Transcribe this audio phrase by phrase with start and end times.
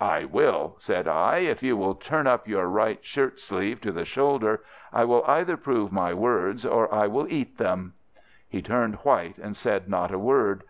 [0.00, 1.40] "'I will!' said I.
[1.40, 4.62] 'If you will turn up your right shirt sleeve to the shoulder,
[4.94, 7.92] I will either prove my words or I will eat them.'
[8.48, 10.62] "He turned white and said not a word.